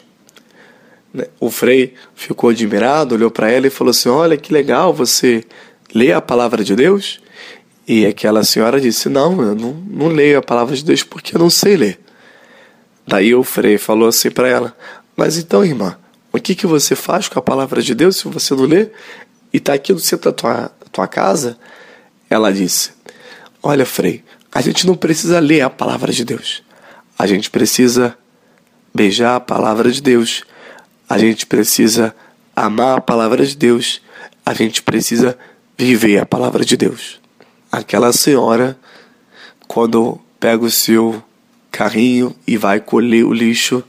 Né? 1.14 1.26
O 1.40 1.50
Frei 1.50 1.94
ficou 2.16 2.50
admirado, 2.50 3.16
olhou 3.16 3.32
para 3.32 3.50
ela 3.50 3.68
e 3.68 3.70
falou 3.70 3.92
assim: 3.92 4.10
Olha 4.10 4.38
que 4.38 4.52
legal, 4.52 4.94
você 4.94 5.46
lê 5.94 6.12
a 6.12 6.22
palavra 6.22 6.64
de 6.64 6.76
Deus? 6.76 7.22
E 7.88 8.06
aquela 8.06 8.44
senhora 8.44 8.80
disse: 8.80 9.10
Não, 9.10 9.42
eu 9.42 9.56
não, 9.56 9.74
não 9.74 10.08
leio 10.08 10.40
a 10.40 10.42
palavra 10.42 10.76
de 10.76 10.84
Deus 10.84 11.04
porque 11.04 11.36
eu 11.36 11.40
não 11.40 11.50
sei 11.50 11.78
ler. 11.78 12.00
Daí 13.08 13.34
o 13.34 13.44
Frei 13.44 13.78
falou 13.78 14.08
assim 14.08 14.32
para 14.32 14.48
ela: 14.48 14.76
Mas 15.16 15.38
então, 15.38 15.64
irmã, 15.64 15.98
o 16.32 16.40
que, 16.40 16.56
que 16.56 16.68
você 16.68 16.96
faz 16.96 17.28
com 17.28 17.40
a 17.40 17.42
palavra 17.42 17.82
de 17.82 17.94
Deus 17.94 18.18
se 18.18 18.28
você 18.28 18.54
não 18.54 18.64
lê? 18.64 18.90
E 19.54 19.58
está 19.58 19.74
aqui 19.74 19.92
no 19.92 20.00
centro 20.00 20.32
da 20.32 20.36
tua, 20.36 20.72
tua 20.92 21.08
casa? 21.08 21.58
Ela 22.30 22.52
disse: 22.54 22.92
Olha, 23.62 23.86
Frei, 23.86 24.24
a 24.52 24.62
gente 24.62 24.88
não 24.88 24.96
precisa 24.96 25.40
ler 25.40 25.62
a 25.62 25.70
palavra 25.70 26.12
de 26.12 26.24
Deus. 26.24 26.64
A 27.18 27.28
gente 27.28 27.50
precisa 27.50 28.18
beijar 28.94 29.36
a 29.36 29.40
palavra 29.40 29.92
de 29.92 30.02
Deus 30.02 30.44
a 31.12 31.18
gente 31.18 31.46
precisa 31.46 32.16
amar 32.56 33.00
a 33.00 33.02
palavra 33.02 33.46
de 33.46 33.58
Deus, 33.58 34.02
a 34.46 34.54
gente 34.54 34.82
precisa 34.82 35.38
viver 35.78 36.18
a 36.20 36.26
palavra 36.26 36.64
de 36.64 36.78
Deus. 36.78 37.20
Aquela 37.70 38.14
senhora, 38.14 38.80
quando 39.68 40.18
pega 40.40 40.64
o 40.64 40.72
seu 40.72 41.22
carrinho 41.70 42.34
e 42.48 42.56
vai 42.56 42.80
colher 42.80 43.26
o 43.26 43.34
lixo, 43.34 43.84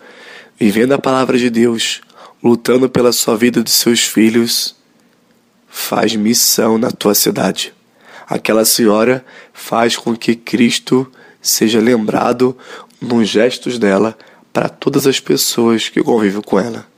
vivendo 0.58 0.94
a 0.94 0.98
palavra 0.98 1.38
de 1.38 1.48
Deus, 1.48 2.00
lutando 2.42 2.88
pela 2.88 3.12
sua 3.12 3.36
vida 3.36 3.60
e 3.60 3.62
dos 3.62 3.74
seus 3.74 4.00
filhos, 4.04 4.74
faz 5.68 6.14
missão 6.14 6.78
na 6.78 6.90
tua 6.90 7.14
cidade. 7.14 7.72
Aquela 8.26 8.64
senhora 8.64 9.24
faz 9.52 9.96
com 9.96 10.16
que 10.16 10.34
Cristo 10.34 11.10
seja 11.40 11.80
lembrado 11.80 12.56
nos 13.00 13.28
gestos 13.28 13.78
dela 13.78 14.16
para 14.52 14.68
todas 14.68 15.06
as 15.06 15.20
pessoas 15.20 15.88
que 15.88 16.02
convivem 16.02 16.42
com 16.42 16.58
ela 16.58 16.92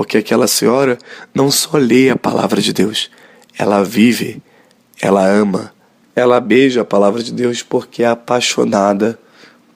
porque 0.00 0.16
aquela 0.16 0.46
senhora 0.46 0.96
não 1.34 1.50
só 1.50 1.76
lê 1.76 2.08
a 2.08 2.16
palavra 2.16 2.58
de 2.62 2.72
Deus, 2.72 3.10
ela 3.58 3.84
vive, 3.84 4.42
ela 4.98 5.26
ama, 5.26 5.74
ela 6.16 6.40
beija 6.40 6.80
a 6.80 6.84
palavra 6.86 7.22
de 7.22 7.30
Deus 7.30 7.62
porque 7.62 8.02
é 8.02 8.06
apaixonada 8.06 9.18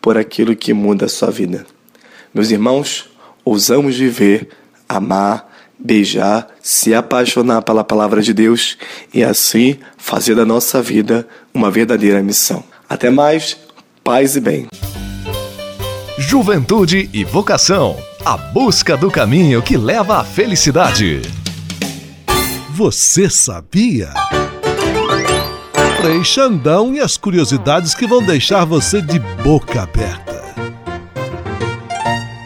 por 0.00 0.16
aquilo 0.16 0.57
que 0.57 0.72
muda 0.72 1.05
a 1.05 1.11
sua 1.11 1.31
vida. 1.31 1.66
Meus 2.33 2.50
irmãos, 2.50 3.11
ousamos 3.44 3.96
viver, 3.96 4.48
amar, 4.96 5.50
beijar, 5.78 6.48
se 6.62 6.94
apaixonar 6.94 7.62
pela 7.62 7.85
palavra 7.85 8.22
de 8.22 8.33
Deus 8.33 8.76
e 9.12 9.22
assim 9.22 9.78
fazer 9.96 10.35
da 10.35 10.44
nossa 10.44 10.80
vida 10.80 11.26
uma 11.52 11.70
verdadeira 11.70 12.22
missão. 12.22 12.62
Até 12.88 13.11
mais, 13.11 13.57
paz 14.02 14.37
e 14.37 14.40
bem. 14.40 14.66
Juventude 16.18 17.11
e 17.12 17.24
vocação 17.24 17.96
a 18.24 18.38
busca 18.38 18.96
do 18.96 19.11
caminho 19.11 19.61
que 19.61 19.76
leva 19.76 20.18
à 20.18 20.24
felicidade. 20.24 21.20
Você 22.70 23.28
sabia? 23.28 24.09
Frei 26.00 26.24
Xandão 26.24 26.94
e 26.94 27.00
as 27.00 27.18
curiosidades 27.18 27.94
que 27.94 28.07
vão 28.07 28.22
deixar 28.22 28.64
você 28.64 29.02
de 29.02 29.18
boca 29.18 29.83
aberta. 29.83 30.33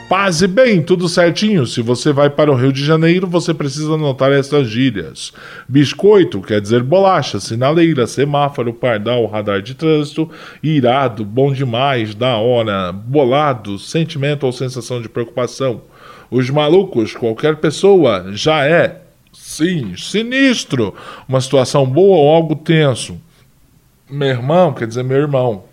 Paz 0.09 0.41
e 0.41 0.47
bem, 0.47 0.83
tudo 0.83 1.07
certinho. 1.07 1.67
Se 1.67 1.83
você 1.83 2.15
vai 2.15 2.31
para 2.31 2.51
o 2.51 2.55
Rio 2.55 2.73
de 2.73 2.83
Janeiro, 2.83 3.27
você 3.27 3.53
precisa 3.53 3.93
anotar 3.93 4.33
essas 4.33 4.67
gírias. 4.67 5.35
Biscoito 5.69 6.41
quer 6.41 6.63
dizer 6.63 6.83
bolacha, 6.83 7.39
sinaleira, 7.39 8.07
semáforo, 8.07 8.73
pardal, 8.73 9.27
radar 9.27 9.61
de 9.61 9.75
trânsito, 9.75 10.31
irado, 10.63 11.27
bom 11.27 11.53
demais, 11.53 12.15
da 12.15 12.39
hora, 12.39 12.91
bolado, 12.91 13.79
sentimento 13.79 14.47
ou 14.47 14.53
sensação 14.53 15.03
de 15.03 15.11
preocupação. 15.11 15.83
os 16.31 16.49
malucos, 16.49 17.15
qualquer 17.15 17.57
pessoa, 17.57 18.29
já 18.33 18.65
é, 18.65 19.03
sim, 19.31 19.95
sinistro, 19.95 20.95
uma 21.29 21.43
situação 21.43 21.85
boa 21.85 22.17
ou 22.17 22.35
algo 22.35 22.57
tenso. 22.57 23.21
Meu 24.11 24.29
irmão 24.29 24.73
quer 24.73 24.87
dizer 24.87 25.05
meu 25.05 25.19
irmão. 25.19 25.65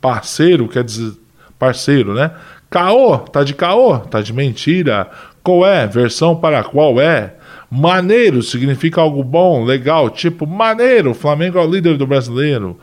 Parceiro 0.00 0.66
quer 0.66 0.82
dizer 0.82 1.12
parceiro, 1.58 2.12
né? 2.12 2.32
Caô, 2.74 3.18
tá 3.18 3.44
de 3.44 3.54
caô, 3.54 4.00
tá 4.00 4.20
de 4.20 4.32
mentira. 4.32 5.08
Qual 5.44 5.64
é? 5.64 5.86
Versão 5.86 6.34
para 6.34 6.64
qual 6.64 7.00
é? 7.00 7.34
Maneiro 7.70 8.42
significa 8.42 9.00
algo 9.00 9.22
bom, 9.22 9.64
legal, 9.64 10.10
tipo 10.10 10.44
maneiro, 10.44 11.14
Flamengo 11.14 11.56
é 11.56 11.62
o 11.62 11.70
líder 11.70 11.96
do 11.96 12.04
brasileiro. 12.04 12.76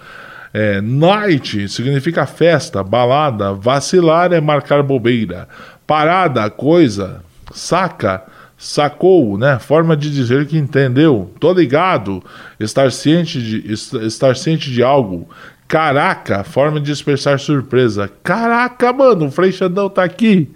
É, 0.54 0.80
night 0.80 1.68
significa 1.68 2.26
festa, 2.26 2.82
balada, 2.82 3.52
vacilar 3.52 4.32
é 4.32 4.40
marcar 4.40 4.82
bobeira, 4.82 5.50
parada, 5.86 6.50
coisa, 6.50 7.22
saca, 7.54 8.24
sacou, 8.58 9.38
né? 9.38 9.60
Forma 9.60 9.98
de 9.98 10.10
dizer 10.10 10.46
que 10.46 10.58
entendeu, 10.58 11.34
tô 11.38 11.52
ligado, 11.52 12.24
estar 12.58 12.94
ciente 12.94 13.42
de, 13.42 13.74
estar 13.74 14.38
ciente 14.38 14.72
de 14.72 14.82
algo. 14.82 15.28
Caraca, 15.72 16.44
forma 16.44 16.82
de 16.82 16.92
expressar 16.92 17.40
surpresa. 17.40 18.12
Caraca, 18.22 18.92
mano, 18.92 19.28
o 19.28 19.32
Frei 19.32 19.54
Xandão 19.54 19.90
tá 19.90 20.04
aqui. 20.04 20.52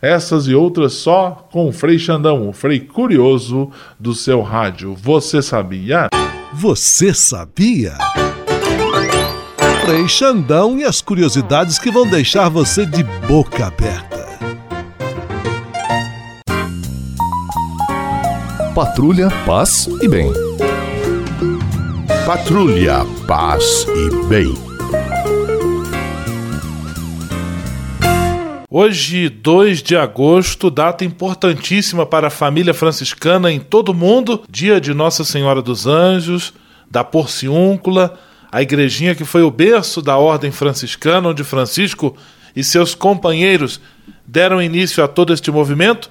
Essas 0.00 0.46
e 0.46 0.54
outras 0.54 0.92
só 0.92 1.48
com 1.50 1.68
o 1.68 1.72
Frei 1.72 1.98
Xandão, 1.98 2.48
o 2.48 2.52
Frei 2.52 2.78
curioso 2.78 3.72
do 3.98 4.14
seu 4.14 4.40
rádio. 4.40 4.94
Você 4.94 5.42
sabia? 5.42 6.06
Você 6.52 7.12
sabia? 7.12 7.94
Frei 9.84 10.06
Xandão 10.06 10.78
e 10.78 10.84
as 10.84 11.00
curiosidades 11.00 11.76
que 11.76 11.90
vão 11.90 12.08
deixar 12.08 12.48
você 12.48 12.86
de 12.86 13.02
boca 13.26 13.66
aberta. 13.66 14.28
Patrulha, 18.76 19.28
paz 19.44 19.88
e 20.00 20.06
bem. 20.06 20.32
Patrulha, 22.26 23.04
paz 23.26 23.84
e 23.88 24.26
bem. 24.28 24.54
Hoje, 28.70 29.28
2 29.28 29.82
de 29.82 29.96
agosto, 29.96 30.70
data 30.70 31.04
importantíssima 31.04 32.06
para 32.06 32.28
a 32.28 32.30
família 32.30 32.72
franciscana 32.72 33.50
em 33.50 33.58
todo 33.58 33.88
o 33.88 33.94
mundo, 33.94 34.44
dia 34.48 34.80
de 34.80 34.94
Nossa 34.94 35.24
Senhora 35.24 35.60
dos 35.60 35.88
Anjos, 35.88 36.54
da 36.88 37.02
Porciúncula, 37.02 38.16
a 38.52 38.62
igrejinha 38.62 39.16
que 39.16 39.24
foi 39.24 39.42
o 39.42 39.50
berço 39.50 40.00
da 40.00 40.16
ordem 40.16 40.52
franciscana, 40.52 41.30
onde 41.30 41.42
Francisco 41.42 42.16
e 42.54 42.62
seus 42.62 42.94
companheiros 42.94 43.80
deram 44.24 44.62
início 44.62 45.02
a 45.02 45.08
todo 45.08 45.34
este 45.34 45.50
movimento, 45.50 46.08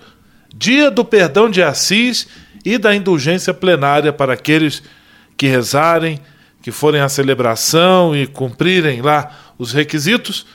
dia 0.53 0.91
do 0.91 1.05
perdão 1.05 1.49
de 1.49 1.63
Assis 1.63 2.27
e 2.65 2.77
da 2.77 2.93
indulgência 2.93 3.53
plenária 3.53 4.11
para 4.11 4.33
aqueles 4.33 4.79
que 4.79 5.00
rezarem, 5.47 6.19
que 6.61 6.71
forem 6.71 7.01
à 7.01 7.09
celebração 7.09 8.15
e 8.15 8.27
cumprirem 8.27 9.01
lá 9.01 9.31
os 9.57 9.73
requisitos 9.73 10.45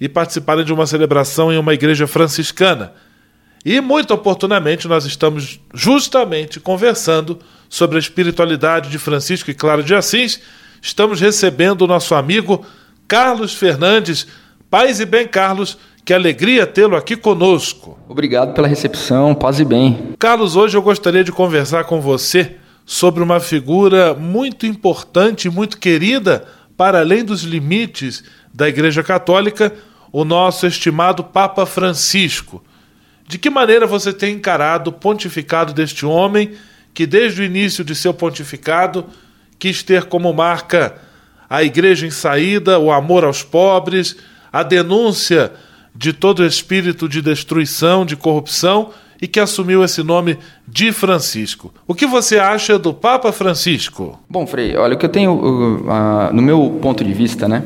e 0.00 0.08
participarem 0.08 0.64
de 0.64 0.72
uma 0.72 0.86
celebração 0.86 1.52
em 1.52 1.58
uma 1.58 1.74
igreja 1.74 2.06
franciscana. 2.06 2.92
E 3.64 3.80
muito 3.80 4.14
oportunamente 4.14 4.88
nós 4.88 5.04
estamos 5.04 5.60
justamente 5.74 6.58
conversando 6.58 7.38
sobre 7.68 7.96
a 7.96 8.00
espiritualidade 8.00 8.88
de 8.88 8.98
Francisco 8.98 9.50
e 9.50 9.54
Clara 9.54 9.82
de 9.82 9.94
Assis. 9.94 10.40
Estamos 10.80 11.20
recebendo 11.20 11.82
o 11.82 11.86
nosso 11.86 12.14
amigo 12.14 12.64
Carlos 13.06 13.52
Fernandes. 13.52 14.26
Paz 14.70 14.98
e 14.98 15.04
bem, 15.04 15.28
Carlos. 15.28 15.76
Que 16.02 16.14
alegria 16.14 16.66
tê-lo 16.66 16.96
aqui 16.96 17.14
conosco. 17.14 17.98
Obrigado 18.08 18.54
pela 18.54 18.66
recepção, 18.66 19.34
paz 19.34 19.60
e 19.60 19.64
bem. 19.64 20.14
Carlos, 20.18 20.56
hoje 20.56 20.74
eu 20.76 20.82
gostaria 20.82 21.22
de 21.22 21.30
conversar 21.30 21.84
com 21.84 22.00
você 22.00 22.56
sobre 22.90 23.22
uma 23.22 23.38
figura 23.38 24.14
muito 24.14 24.66
importante 24.66 25.48
muito 25.48 25.78
querida 25.78 26.44
para 26.76 26.98
além 26.98 27.24
dos 27.24 27.42
limites 27.44 28.24
da 28.52 28.68
Igreja 28.68 29.00
Católica, 29.00 29.72
o 30.10 30.24
nosso 30.24 30.66
estimado 30.66 31.22
Papa 31.22 31.64
Francisco. 31.64 32.64
De 33.28 33.38
que 33.38 33.48
maneira 33.48 33.86
você 33.86 34.12
tem 34.12 34.34
encarado 34.34 34.90
o 34.90 34.92
pontificado 34.92 35.72
deste 35.72 36.04
homem 36.04 36.54
que, 36.92 37.06
desde 37.06 37.42
o 37.42 37.44
início 37.44 37.84
de 37.84 37.94
seu 37.94 38.12
pontificado, 38.12 39.06
quis 39.56 39.84
ter 39.84 40.06
como 40.06 40.32
marca 40.32 41.00
a 41.48 41.62
igreja 41.62 42.08
em 42.08 42.10
saída, 42.10 42.80
o 42.80 42.90
amor 42.90 43.22
aos 43.22 43.40
pobres, 43.40 44.16
a 44.52 44.64
denúncia 44.64 45.52
de 45.94 46.12
todo 46.12 46.44
espírito 46.44 47.08
de 47.08 47.22
destruição, 47.22 48.04
de 48.04 48.16
corrupção 48.16 48.90
e 49.20 49.28
que 49.28 49.38
assumiu 49.38 49.84
esse 49.84 50.02
nome 50.02 50.38
de 50.66 50.92
Francisco. 50.92 51.72
O 51.86 51.94
que 51.94 52.06
você 52.06 52.38
acha 52.38 52.78
do 52.78 52.94
Papa 52.94 53.32
Francisco? 53.32 54.18
Bom, 54.28 54.46
Frei, 54.46 54.76
olha, 54.76 54.94
o 54.94 54.98
que 54.98 55.04
eu 55.04 55.10
tenho, 55.10 55.32
uh, 55.32 55.76
uh, 55.82 56.32
no 56.32 56.42
meu 56.42 56.78
ponto 56.80 57.04
de 57.04 57.12
vista, 57.12 57.48
né? 57.48 57.62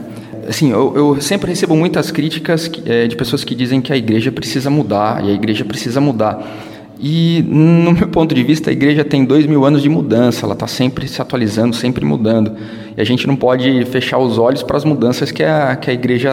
Assim, 0.49 0.73
eu, 0.73 0.93
eu 0.95 1.21
sempre 1.21 1.49
recebo 1.49 1.75
muitas 1.75 2.11
críticas 2.11 2.71
é, 2.85 3.07
de 3.07 3.17
pessoas 3.17 3.45
que 3.45 3.55
dizem 3.55 3.81
que 3.81 3.93
a 3.93 3.97
igreja 3.97 4.31
precisa 4.31 4.69
mudar 4.69 5.25
e 5.25 5.31
a 5.31 5.33
igreja 5.33 5.65
precisa 5.65 6.01
mudar. 6.01 6.39
E, 7.01 7.45
no 7.49 7.93
meu 7.93 8.09
ponto 8.09 8.35
de 8.35 8.43
vista, 8.43 8.71
a 8.71 8.73
igreja 8.73 9.05
tem 9.05 9.25
dois 9.25 9.47
mil 9.47 9.65
anos 9.65 9.83
de 9.83 9.89
mudança, 9.89 10.47
ela 10.47 10.55
está 10.55 10.67
sempre 10.67 11.09
se 11.09 11.21
atualizando, 11.21 11.75
sempre 11.75 12.05
mudando. 12.05 12.53
E 12.97 13.01
a 13.01 13.05
gente 13.05 13.27
não 13.27 13.37
pode 13.37 13.85
fechar 13.87 14.19
os 14.19 14.39
olhos 14.39 14.63
para 14.63 14.77
as 14.77 14.85
mudanças 14.85 15.31
que 15.31 15.43
a, 15.43 15.77
que 15.77 15.91
a 15.91 15.95
igreja 15.95 16.31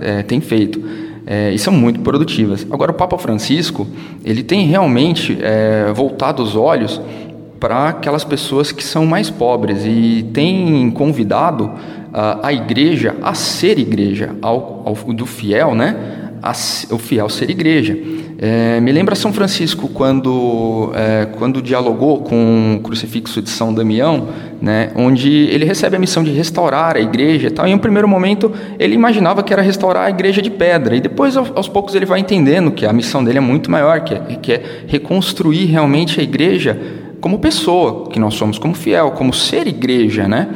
é, 0.00 0.22
tem 0.22 0.40
feito. 0.40 0.80
É, 1.26 1.50
e 1.52 1.58
são 1.58 1.72
muito 1.72 2.00
produtivas. 2.00 2.66
Agora, 2.70 2.90
o 2.90 2.94
Papa 2.94 3.16
Francisco, 3.16 3.86
ele 4.24 4.42
tem 4.42 4.66
realmente 4.66 5.38
é, 5.40 5.90
voltado 5.94 6.42
os 6.42 6.54
olhos 6.54 7.00
para 7.58 7.88
aquelas 7.88 8.24
pessoas 8.24 8.70
que 8.70 8.84
são 8.84 9.06
mais 9.06 9.30
pobres 9.30 9.84
e 9.86 10.22
tem 10.34 10.90
convidado 10.90 11.64
uh, 11.64 12.40
a 12.42 12.52
igreja 12.52 13.16
a 13.22 13.32
ser 13.32 13.78
igreja, 13.78 14.36
ao, 14.42 14.82
ao 14.84 15.14
do 15.14 15.24
fiel, 15.24 15.74
né? 15.74 15.96
A, 16.42 16.52
o 16.90 16.98
fiel 16.98 17.26
ser 17.30 17.48
igreja. 17.48 17.96
É, 18.46 18.78
me 18.78 18.92
lembra 18.92 19.14
São 19.14 19.32
Francisco 19.32 19.88
quando, 19.88 20.92
é, 20.94 21.24
quando 21.38 21.62
dialogou 21.62 22.20
com 22.20 22.76
o 22.76 22.80
crucifixo 22.82 23.40
de 23.40 23.48
São 23.48 23.72
Damião, 23.72 24.28
né, 24.60 24.90
onde 24.94 25.30
ele 25.30 25.64
recebe 25.64 25.96
a 25.96 25.98
missão 25.98 26.22
de 26.22 26.30
restaurar 26.30 26.94
a 26.94 27.00
igreja. 27.00 27.46
E 27.46 27.50
tal. 27.50 27.66
Em 27.66 27.72
um 27.72 27.78
primeiro 27.78 28.06
momento, 28.06 28.52
ele 28.78 28.94
imaginava 28.94 29.42
que 29.42 29.50
era 29.50 29.62
restaurar 29.62 30.08
a 30.08 30.10
igreja 30.10 30.42
de 30.42 30.50
pedra, 30.50 30.94
e 30.94 31.00
depois, 31.00 31.38
aos 31.38 31.68
poucos, 31.68 31.94
ele 31.94 32.04
vai 32.04 32.20
entendendo 32.20 32.70
que 32.70 32.84
a 32.84 32.92
missão 32.92 33.24
dele 33.24 33.38
é 33.38 33.40
muito 33.40 33.70
maior, 33.70 34.00
que 34.00 34.12
é, 34.12 34.18
que 34.18 34.52
é 34.52 34.62
reconstruir 34.88 35.64
realmente 35.64 36.20
a 36.20 36.22
igreja 36.22 36.78
como 37.22 37.38
pessoa, 37.38 38.10
que 38.10 38.20
nós 38.20 38.34
somos 38.34 38.58
como 38.58 38.74
fiel, 38.74 39.12
como 39.12 39.32
ser 39.32 39.66
igreja, 39.66 40.28
né? 40.28 40.50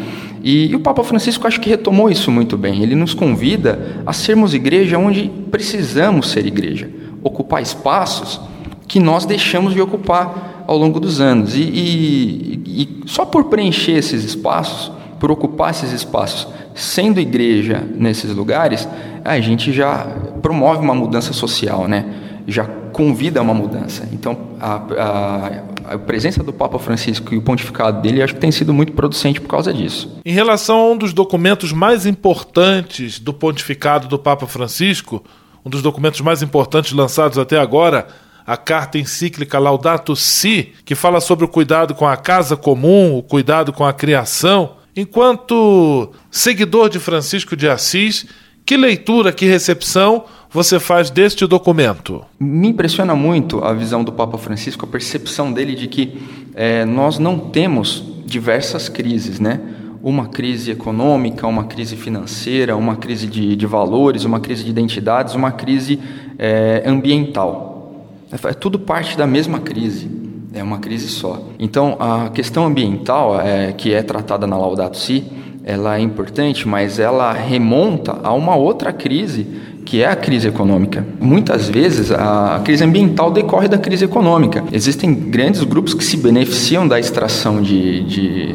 E, 0.44 0.66
e, 0.66 0.74
o 0.74 0.81
Papa 0.81 1.03
Francisco 1.03 1.46
acho 1.46 1.59
que 1.59 1.70
retomou 1.70 2.11
isso 2.11 2.31
muito 2.31 2.59
bem. 2.59 2.83
Ele 2.83 2.94
nos 2.94 3.14
convida 3.14 4.03
a 4.05 4.12
sermos 4.12 4.53
igreja 4.53 4.98
onde 4.98 5.31
precisamos 5.51 6.31
ser 6.31 6.44
igreja, 6.46 6.90
ocupar 7.22 7.62
espaços 7.62 8.40
que 8.87 8.98
nós 8.98 9.26
deixamos 9.26 9.74
de 9.74 9.81
ocupar 9.81 10.64
ao 10.66 10.76
longo 10.76 10.98
dos 10.98 11.20
anos. 11.20 11.54
E, 11.54 11.62
e, 11.62 12.62
e 12.66 13.02
só 13.07 13.24
por 13.24 13.44
preencher 13.44 13.92
esses 13.92 14.24
espaços, 14.24 14.90
por 15.20 15.31
ocupar 15.31 15.70
esses 15.70 15.92
espaços, 15.92 16.48
sendo 16.74 17.20
igreja 17.20 17.87
nesses 17.96 18.35
lugares, 18.35 18.88
a 19.24 19.38
gente 19.40 19.72
já 19.72 20.07
promove 20.40 20.81
uma 20.81 20.94
mudança 20.94 21.33
social, 21.33 21.87
né? 21.87 22.04
Já 22.46 22.64
convida 22.64 23.40
a 23.40 23.42
uma 23.42 23.54
mudança. 23.54 24.09
Então, 24.12 24.37
a, 24.59 24.74
a, 24.74 25.94
a, 25.94 25.98
presença 25.98 26.42
do 26.42 26.52
Papa 26.52 26.78
Francisco 26.78 27.35
e 27.35 27.37
o 27.37 27.42
pontificado 27.42 28.00
dele 28.00 28.22
acho 28.22 28.35
que 28.35 28.40
tem 28.40 28.50
sido 28.50 28.72
muito 28.72 28.92
producente 28.92 29.40
por 29.40 29.48
causa 29.48 29.72
disso. 29.72 30.18
Em 30.24 30.33
relação 30.33 30.78
a 30.78 30.90
um 30.90 30.96
dos 30.96 31.12
documentos 31.12 31.72
mais 31.72 32.07
importantes 32.07 33.18
do 33.18 33.33
pontificado 33.35 34.09
do 34.09 34.18
Papa 34.18 34.46
Francisco, 34.46 35.22
um 35.64 35.71
dos 35.71 35.83
documentos 35.83 36.21
mais 36.21 36.42
importantes 36.42 36.92
lançados 36.92 37.38
até 37.38 37.59
agora, 37.59 38.07
a 38.47 38.57
carta 38.57 38.99
encíclica 38.99 39.59
Laudato 39.59 40.16
Si, 40.16 40.73
que 40.85 40.94
fala 40.94 41.21
sobre 41.21 41.44
o 41.44 41.49
cuidado 41.49 41.94
com 41.94 42.07
a 42.07 42.16
casa 42.16 42.57
comum, 42.57 43.18
o 43.18 43.23
cuidado 43.23 43.73
com 43.73 43.85
a 43.85 43.92
criação. 43.92 44.77
Enquanto 44.97 46.11
seguidor 46.31 46.88
de 46.88 46.99
Francisco 46.99 47.55
de 47.55 47.68
Assis, 47.68 48.27
que 48.64 48.77
leitura, 48.77 49.33
que 49.33 49.47
recepção 49.47 50.25
você 50.51 50.81
faz 50.81 51.11
deste 51.11 51.47
documento? 51.47 52.25
Me 52.40 52.68
impressiona 52.68 53.14
muito 53.14 53.62
a 53.62 53.73
visão 53.73 54.03
do 54.03 54.12
Papa 54.12 54.38
Francisco, 54.38 54.85
a 54.85 54.88
percepção 54.88 55.53
dele 55.53 55.75
de 55.75 55.87
que 55.87 56.18
é, 56.55 56.85
nós 56.85 57.18
não 57.18 57.38
temos 57.38 58.03
diversas 58.25 58.88
crises, 58.88 59.38
né? 59.38 59.61
Uma 60.03 60.27
crise 60.29 60.71
econômica, 60.71 61.47
uma 61.47 61.65
crise 61.65 61.97
financeira, 61.97 62.77
uma 62.77 62.97
crise 62.97 63.27
de, 63.27 63.57
de 63.57 63.67
valores, 63.67 64.25
uma 64.25 64.41
crise 64.41 64.65
de 64.65 64.71
identidades, 64.71 65.35
uma 65.35 65.51
crise 65.51 65.99
é, 66.39 66.83
ambiental. 66.87 68.05
É, 68.31 68.49
é 68.49 68.53
tudo 68.53 68.79
parte 68.79 69.17
da 69.17 69.27
mesma 69.27 69.59
crise. 69.59 70.11
É 70.55 70.63
uma 70.63 70.79
crise 70.79 71.09
só. 71.09 71.43
Então, 71.59 71.97
a 72.01 72.31
questão 72.31 72.65
ambiental, 72.67 73.41
é, 73.41 73.73
que 73.73 73.93
é 73.93 74.03
tratada 74.03 74.47
na 74.47 74.57
Laudato 74.57 74.97
Si, 74.97 75.25
ela 75.65 75.99
é 75.99 76.01
importante, 76.01 76.67
mas 76.67 76.99
ela 76.99 77.33
remonta 77.33 78.19
a 78.23 78.33
uma 78.33 78.57
outra 78.57 78.91
crise 78.93 79.47
que 79.85 80.03
é 80.03 80.07
a 80.07 80.17
crise 80.17 80.49
econômica. 80.49 81.07
Muitas 81.21 81.69
vezes 81.69 82.11
a 82.11 82.61
crise 82.65 82.85
ambiental 82.85 83.31
decorre 83.31 83.69
da 83.69 83.79
crise 83.79 84.05
econômica. 84.05 84.65
Existem 84.73 85.15
grandes 85.15 85.63
grupos 85.65 85.95
que 85.95 86.05
se 86.05 86.17
beneficiam 86.17 86.87
da 86.87 86.99
extração 86.99 87.61
de, 87.61 88.03
de 88.05 88.55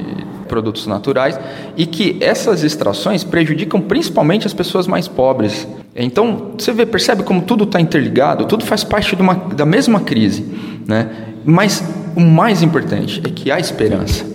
produtos 0.53 0.85
naturais 0.85 1.39
e 1.75 1.87
que 1.87 2.15
essas 2.21 2.63
extrações 2.63 3.23
prejudicam 3.23 3.81
principalmente 3.81 4.45
as 4.45 4.53
pessoas 4.53 4.85
mais 4.85 5.07
pobres. 5.07 5.67
Então, 5.95 6.51
você 6.55 6.71
vê, 6.71 6.85
percebe 6.85 7.23
como 7.23 7.41
tudo 7.41 7.63
está 7.63 7.81
interligado, 7.81 8.45
tudo 8.45 8.63
faz 8.63 8.83
parte 8.83 9.15
uma, 9.15 9.33
da 9.33 9.65
mesma 9.65 10.01
crise. 10.01 10.45
Né? 10.87 11.09
Mas 11.43 11.83
o 12.15 12.21
mais 12.21 12.61
importante 12.61 13.19
é 13.25 13.31
que 13.31 13.51
há 13.51 13.59
esperança. 13.59 14.31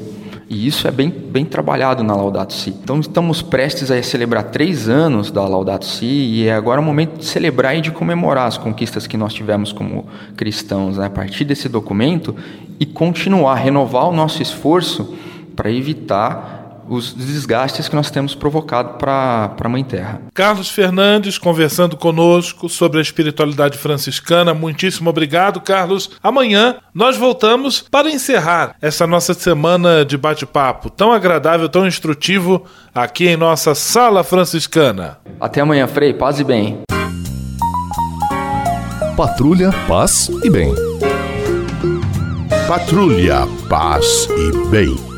E 0.50 0.66
isso 0.66 0.88
é 0.88 0.90
bem, 0.90 1.08
bem 1.08 1.44
trabalhado 1.44 2.02
na 2.02 2.16
Laudato 2.16 2.52
Si. 2.52 2.70
Então 2.70 2.98
estamos 2.98 3.40
prestes 3.40 3.92
a 3.92 4.02
celebrar 4.02 4.44
três 4.44 4.88
anos 4.88 5.30
da 5.30 5.46
Laudato 5.46 5.84
Si 5.84 6.06
e 6.06 6.48
é 6.48 6.52
agora 6.54 6.80
o 6.80 6.84
momento 6.84 7.18
de 7.18 7.26
celebrar 7.26 7.76
e 7.76 7.80
de 7.80 7.92
comemorar 7.92 8.48
as 8.48 8.58
conquistas 8.58 9.06
que 9.06 9.16
nós 9.16 9.32
tivemos 9.32 9.72
como 9.72 10.08
cristãos 10.36 10.96
né? 10.96 11.06
a 11.06 11.10
partir 11.10 11.44
desse 11.44 11.68
documento 11.68 12.34
e 12.80 12.86
continuar, 12.86 13.56
renovar 13.56 14.08
o 14.08 14.12
nosso 14.12 14.42
esforço 14.42 15.14
para 15.58 15.72
evitar 15.72 16.84
os 16.88 17.12
desgastes 17.12 17.88
que 17.88 17.96
nós 17.96 18.12
temos 18.12 18.32
provocado 18.32 18.96
para 18.96 19.52
a 19.60 19.68
Mãe 19.68 19.82
Terra. 19.82 20.22
Carlos 20.32 20.70
Fernandes 20.70 21.36
conversando 21.36 21.96
conosco 21.96 22.68
sobre 22.68 22.98
a 22.98 23.02
espiritualidade 23.02 23.76
franciscana. 23.76 24.54
Muitíssimo 24.54 25.10
obrigado, 25.10 25.60
Carlos. 25.60 26.12
Amanhã 26.22 26.76
nós 26.94 27.16
voltamos 27.16 27.84
para 27.90 28.08
encerrar 28.08 28.76
essa 28.80 29.04
nossa 29.04 29.34
semana 29.34 30.04
de 30.04 30.16
bate-papo 30.16 30.88
tão 30.88 31.12
agradável, 31.12 31.68
tão 31.68 31.86
instrutivo 31.86 32.64
aqui 32.94 33.26
em 33.26 33.36
nossa 33.36 33.74
Sala 33.74 34.22
Franciscana. 34.22 35.18
Até 35.40 35.60
amanhã, 35.60 35.88
Frei. 35.88 36.14
Paz 36.14 36.38
e 36.38 36.44
bem. 36.44 36.82
Patrulha, 39.16 39.72
paz 39.88 40.30
e 40.44 40.48
bem. 40.48 40.72
Patrulha, 42.68 43.40
paz 43.68 44.28
e 44.30 44.68
bem. 44.68 45.17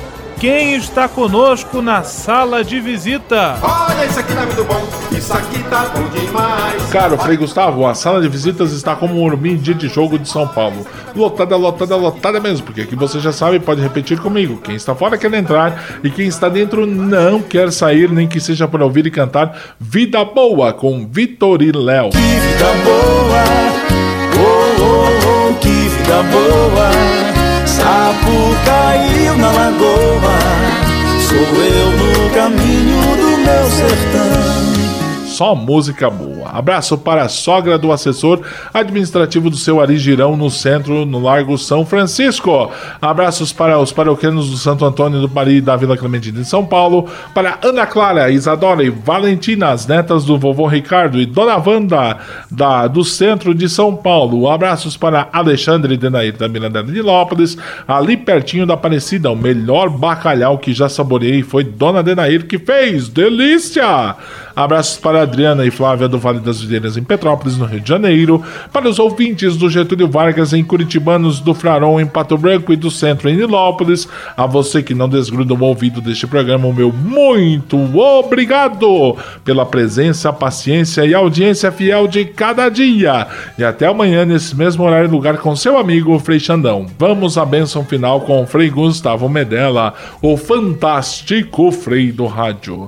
quem 0.41 0.73
está 0.73 1.07
conosco 1.07 1.83
na 1.83 2.01
sala 2.01 2.63
de 2.63 2.79
visita? 2.79 3.59
Olha, 3.61 4.07
isso 4.07 4.19
aqui 4.19 4.33
tá 4.33 4.41
muito 4.41 4.63
bom, 4.63 4.87
isso 5.15 5.31
aqui 5.31 5.63
tá 5.69 5.91
bom 5.95 6.03
demais. 6.09 6.83
Caro 6.89 7.15
Frei 7.19 7.37
Gustavo, 7.37 7.85
a 7.85 7.93
sala 7.93 8.19
de 8.19 8.27
visitas 8.27 8.71
está 8.71 8.95
como 8.95 9.21
um 9.21 9.45
em 9.45 9.55
dia 9.55 9.75
de 9.75 9.87
jogo 9.87 10.17
de 10.17 10.27
São 10.27 10.47
Paulo. 10.47 10.83
Lotada, 11.15 11.55
lotada, 11.55 11.95
lotada 11.95 12.39
mesmo, 12.39 12.65
porque 12.65 12.81
aqui 12.81 12.95
você 12.95 13.19
já 13.19 13.31
sabe, 13.31 13.59
pode 13.59 13.81
repetir 13.81 14.19
comigo. 14.19 14.57
Quem 14.57 14.73
está 14.73 14.95
fora 14.95 15.15
quer 15.15 15.31
entrar 15.35 15.99
e 16.03 16.09
quem 16.09 16.27
está 16.27 16.49
dentro 16.49 16.87
não 16.87 17.39
quer 17.39 17.71
sair, 17.71 18.09
nem 18.09 18.27
que 18.27 18.39
seja 18.39 18.67
para 18.67 18.83
ouvir 18.83 19.05
e 19.05 19.11
cantar 19.11 19.75
Vida 19.79 20.25
Boa 20.25 20.73
com 20.73 21.07
Vitor 21.07 21.61
e 21.61 21.71
Léo. 21.71 22.09
Que 22.09 22.17
vida 22.17 22.73
boa, 22.83 23.43
oh, 24.39 24.81
oh, 24.81 25.51
oh, 25.51 25.53
que 25.59 25.67
vida 25.67 26.23
boa. 26.31 27.10
Caiu 28.65 29.37
na 29.37 29.51
lagoa, 29.51 30.39
sou 31.19 31.37
eu 31.37 31.91
no 31.91 32.29
caminho 32.31 33.01
do 33.17 33.37
meu 33.37 33.69
sertão. 33.69 34.70
Só 35.41 35.55
música 35.55 36.07
boa. 36.07 36.49
Abraço 36.49 36.99
para 36.99 37.23
a 37.23 37.27
sogra 37.27 37.75
do 37.75 37.91
assessor 37.91 38.41
administrativo 38.71 39.49
do 39.49 39.55
seu 39.55 39.81
Ari 39.81 39.97
Girão, 39.97 40.37
no 40.37 40.51
centro, 40.51 41.03
no 41.03 41.19
Largo 41.19 41.57
São 41.57 41.83
Francisco. 41.83 42.71
Abraços 43.01 43.51
para 43.51 43.79
os 43.79 43.91
paroquianos 43.91 44.51
do 44.51 44.57
Santo 44.57 44.85
Antônio 44.85 45.19
do 45.19 45.27
Pari 45.27 45.55
e 45.55 45.61
da 45.61 45.75
Vila 45.75 45.97
Clementina 45.97 46.41
de 46.41 46.47
São 46.47 46.63
Paulo. 46.63 47.09
Para 47.33 47.57
Ana 47.63 47.87
Clara, 47.87 48.29
Isadora 48.29 48.83
e 48.83 48.91
Valentina, 48.91 49.71
as 49.71 49.87
netas 49.87 50.25
do 50.25 50.37
vovô 50.37 50.67
Ricardo 50.67 51.19
e 51.19 51.25
Dona 51.25 51.57
Wanda, 51.57 52.19
da, 52.51 52.85
do 52.85 53.03
centro 53.03 53.55
de 53.55 53.67
São 53.67 53.95
Paulo. 53.95 54.47
Abraços 54.47 54.95
para 54.95 55.27
Alexandre 55.33 55.97
Denair 55.97 56.37
da 56.37 56.47
Miranda 56.47 56.83
de 56.83 57.01
Lópolis, 57.01 57.57
ali 57.87 58.15
pertinho 58.15 58.67
da 58.67 58.75
Aparecida. 58.75 59.31
O 59.31 59.35
melhor 59.35 59.89
bacalhau 59.89 60.59
que 60.59 60.71
já 60.71 60.87
saboreei 60.87 61.41
foi 61.41 61.63
Dona 61.63 62.03
Denair 62.03 62.45
que 62.45 62.59
fez. 62.59 63.09
Delícia! 63.09 64.15
Abraços 64.63 64.97
para 64.97 65.21
Adriana 65.21 65.65
e 65.65 65.71
Flávia 65.71 66.07
do 66.07 66.19
Vale 66.19 66.39
das 66.39 66.61
Videiras 66.61 66.97
em 66.97 67.03
Petrópolis, 67.03 67.57
no 67.57 67.65
Rio 67.65 67.79
de 67.79 67.89
Janeiro. 67.89 68.43
Para 68.71 68.87
os 68.87 68.99
ouvintes 68.99 69.57
do 69.57 69.69
Getúlio 69.69 70.07
Vargas 70.07 70.53
em 70.53 70.63
Curitibanos, 70.63 71.39
do 71.39 71.53
Fraron 71.53 71.99
em 71.99 72.05
Pato 72.05 72.37
Branco 72.37 72.71
e 72.71 72.75
do 72.75 72.91
Centro 72.91 73.29
em 73.29 73.35
Nilópolis. 73.35 74.07
A 74.37 74.45
você 74.45 74.83
que 74.83 74.93
não 74.93 75.09
desgruda 75.09 75.53
o 75.53 75.63
ouvido 75.63 76.01
deste 76.01 76.27
programa, 76.27 76.67
o 76.67 76.73
meu 76.73 76.91
muito 76.91 77.77
obrigado 77.97 79.17
pela 79.43 79.65
presença, 79.65 80.31
paciência 80.31 81.05
e 81.05 81.13
audiência 81.13 81.71
fiel 81.71 82.07
de 82.07 82.25
cada 82.25 82.69
dia. 82.69 83.27
E 83.57 83.63
até 83.63 83.87
amanhã, 83.87 84.25
nesse 84.25 84.55
mesmo 84.55 84.83
horário 84.83 85.07
e 85.07 85.11
lugar, 85.11 85.37
com 85.37 85.55
seu 85.55 85.77
amigo 85.77 86.17
Frei 86.19 86.39
Xandão. 86.39 86.85
Vamos 86.99 87.37
à 87.37 87.45
bênção 87.45 87.83
final 87.83 88.21
com 88.21 88.45
Frei 88.45 88.69
Gustavo 88.69 89.27
Medella, 89.27 89.93
o 90.21 90.37
fantástico 90.37 91.71
Frei 91.71 92.11
do 92.11 92.25
Rádio. 92.27 92.87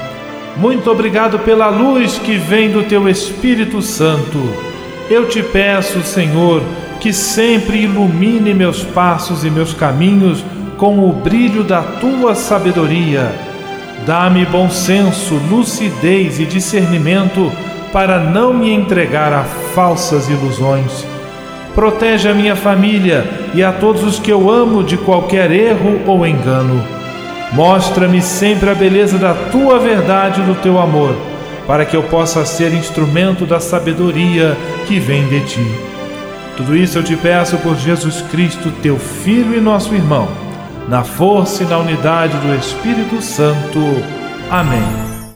Muito 0.57 0.91
obrigado 0.91 1.39
pela 1.39 1.69
luz 1.69 2.17
que 2.19 2.35
vem 2.35 2.69
do 2.69 2.83
teu 2.83 3.07
Espírito 3.07 3.81
Santo. 3.81 4.37
Eu 5.09 5.27
te 5.27 5.41
peço, 5.41 6.01
Senhor, 6.01 6.61
que 6.99 7.11
sempre 7.11 7.83
ilumine 7.83 8.53
meus 8.53 8.83
passos 8.83 9.43
e 9.43 9.49
meus 9.49 9.73
caminhos 9.73 10.43
com 10.77 11.07
o 11.07 11.13
brilho 11.13 11.63
da 11.63 11.81
tua 11.81 12.35
sabedoria. 12.35 13.31
Dá-me 14.05 14.45
bom 14.45 14.69
senso, 14.69 15.35
lucidez 15.49 16.39
e 16.39 16.45
discernimento 16.45 17.51
para 17.93 18.19
não 18.19 18.53
me 18.53 18.71
entregar 18.71 19.31
a 19.33 19.43
falsas 19.43 20.29
ilusões. 20.29 21.05
Protege 21.75 22.29
a 22.29 22.33
minha 22.33 22.55
família 22.55 23.25
e 23.53 23.63
a 23.63 23.71
todos 23.71 24.03
os 24.03 24.19
que 24.19 24.31
eu 24.31 24.49
amo 24.49 24.83
de 24.83 24.97
qualquer 24.97 25.51
erro 25.51 26.01
ou 26.05 26.25
engano. 26.25 27.00
Mostra-me 27.51 28.21
sempre 28.21 28.69
a 28.69 28.75
beleza 28.75 29.17
da 29.17 29.33
tua 29.33 29.77
verdade 29.77 30.41
e 30.41 30.43
do 30.45 30.55
teu 30.55 30.79
amor, 30.79 31.15
para 31.67 31.85
que 31.85 31.95
eu 31.95 32.03
possa 32.03 32.45
ser 32.45 32.73
instrumento 32.73 33.45
da 33.45 33.59
sabedoria 33.59 34.57
que 34.87 34.99
vem 34.99 35.27
de 35.27 35.41
ti. 35.41 35.91
Tudo 36.55 36.75
isso 36.75 36.97
eu 36.97 37.03
te 37.03 37.15
peço 37.15 37.57
por 37.57 37.75
Jesus 37.75 38.21
Cristo, 38.31 38.71
teu 38.81 38.97
Filho 38.97 39.55
e 39.55 39.61
nosso 39.61 39.93
irmão, 39.93 40.27
na 40.87 41.03
força 41.03 41.63
e 41.63 41.65
na 41.65 41.77
unidade 41.77 42.37
do 42.37 42.55
Espírito 42.55 43.21
Santo. 43.21 43.79
Amém. 44.49 45.10